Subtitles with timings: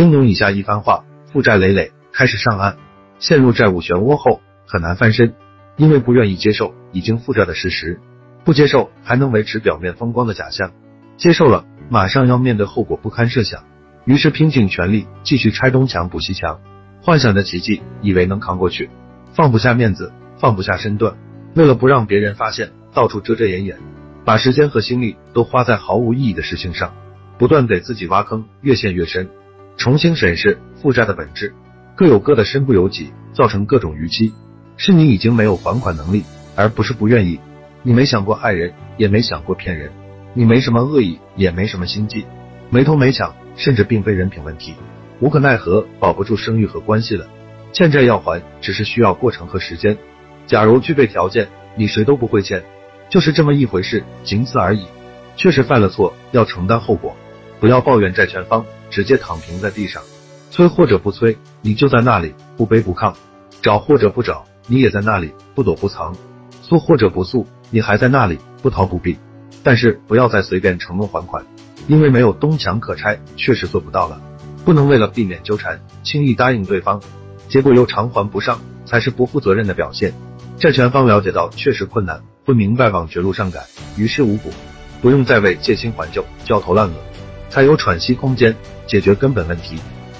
[0.00, 2.78] 听懂以下一番话，负债累累，开始上岸，
[3.18, 5.34] 陷入债务漩涡后很难翻身，
[5.76, 8.00] 因为不愿意接受已经负债的事实，
[8.42, 10.72] 不接受还能维持表面风光的假象，
[11.18, 13.64] 接受了马上要面对后果不堪设想，
[14.06, 16.60] 于是拼尽全力继续拆东墙补西墙，
[17.02, 18.88] 幻想着奇迹，以为能扛过去，
[19.34, 21.14] 放不下面子，放不下身段，
[21.54, 23.76] 为了不让别人发现，到处遮遮掩掩，
[24.24, 26.94] 把时间和心力都花在毫无意义的事情上，
[27.36, 29.28] 不断给自己挖坑，越陷越深。
[29.80, 31.54] 重新审视负债的本质，
[31.96, 34.30] 各有各的身不由己，造成各种逾期。
[34.76, 36.22] 是你已经没有还款能力，
[36.54, 37.40] 而不是不愿意。
[37.82, 39.90] 你没想过害人，也没想过骗人，
[40.34, 42.26] 你没什么恶意，也没什么心计，
[42.68, 44.74] 没偷没抢，甚至并非人品问题。
[45.18, 47.26] 无可奈何，保不住声誉和关系了。
[47.72, 49.96] 欠债要还，只是需要过程和时间。
[50.46, 52.62] 假如具备条件，你谁都不会欠，
[53.08, 54.84] 就是这么一回事，仅此而已。
[55.36, 57.16] 确实犯了错，要承担后果。
[57.58, 58.66] 不要抱怨债权方。
[58.90, 60.02] 直接躺平在地上，
[60.50, 63.14] 催或者不催，你就在那里不卑不亢；
[63.62, 66.12] 找或者不找，你也在那里不躲不藏；
[66.62, 69.16] 诉或者不诉，你还在那里不逃不避。
[69.62, 71.44] 但是不要再随便承诺还款，
[71.86, 74.20] 因为没有东墙可拆，确实做不到了。
[74.64, 77.00] 不能为了避免纠缠，轻易答应对方，
[77.48, 80.12] 结果又偿还不上，才是不负责任的表现。
[80.58, 83.62] 债权方了解到确实困难，会明白往绝路上赶，
[83.96, 84.50] 于事无补，
[85.00, 86.94] 不用再为借新还旧焦头烂额，
[87.50, 88.56] 才有喘息空间。
[88.86, 89.76] 解决根本问题，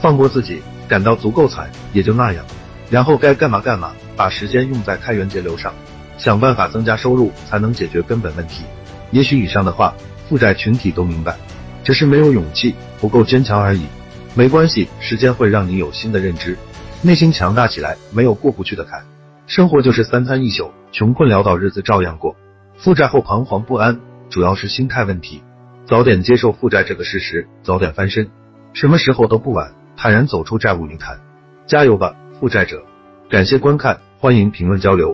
[0.00, 2.44] 放过自己，感到足够惨，也就那样。
[2.90, 5.72] 然后该干嘛干嘛，把时间用在开源节流上，
[6.16, 8.62] 想办法增加收入，才能解决根本问题。
[9.10, 9.94] 也许以上的话，
[10.28, 11.36] 负债群体都明白，
[11.82, 13.84] 只是没有勇气，不够坚强而已。
[14.34, 16.56] 没关系，时间会让你有新的认知，
[17.02, 19.02] 内心强大起来，没有过不去的坎。
[19.48, 22.36] 生活就是三餐一宿，穷困潦倒日子照样过。
[22.78, 23.98] 负债后彷徨不安，
[24.30, 25.42] 主要是心态问题。
[25.92, 28.30] 早点接受负债这个事实，早点翻身。
[28.72, 31.20] 什么时候都不晚，坦然走出债务泥潭，
[31.66, 32.82] 加油吧，负债者！
[33.28, 35.10] 感谢观看，欢迎评论交流。